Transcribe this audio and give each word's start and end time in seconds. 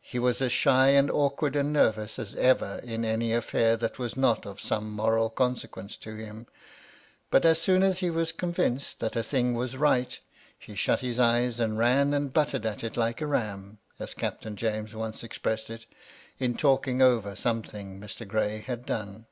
He 0.00 0.18
was 0.18 0.40
as 0.40 0.50
shy 0.50 0.92
and 0.92 1.10
awkward 1.10 1.54
and 1.54 1.74
nervous 1.74 2.18
as 2.18 2.34
ever 2.36 2.80
in 2.82 3.04
any 3.04 3.32
aflFair 3.32 3.78
that 3.80 3.98
was 3.98 4.16
not 4.16 4.46
of 4.46 4.60
some 4.62 4.90
moral 4.90 5.28
con 5.28 5.56
sequence 5.56 5.94
to 5.98 6.16
him. 6.16 6.46
But 7.30 7.44
as 7.44 7.60
soon 7.60 7.82
as 7.82 7.98
he 7.98 8.08
was 8.08 8.32
convinced 8.32 8.98
that 9.00 9.14
a 9.14 9.22
thing 9.22 9.52
was 9.52 9.76
right, 9.76 10.18
he" 10.58 10.74
shut 10.74 11.00
his 11.00 11.20
eyes 11.20 11.60
and 11.60 11.76
ran 11.76 12.14
and 12.14 12.32
butted 12.32 12.64
at 12.64 12.82
it 12.82 12.96
Uke 12.96 13.20
a 13.20 13.26
ram," 13.26 13.76
as 13.98 14.14
Captain 14.14 14.56
James 14.56 14.94
once 14.94 15.22
ex 15.22 15.36
pressed 15.36 15.68
it, 15.68 15.84
in 16.38 16.56
talking 16.56 17.02
over 17.02 17.36
something 17.36 18.00
Mr. 18.00 18.26
Gray 18.26 18.60
had 18.62 18.86
done. 18.86 19.26